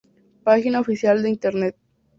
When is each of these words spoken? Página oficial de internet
Página 0.43 0.79
oficial 0.79 1.21
de 1.21 1.29
internet 1.29 1.75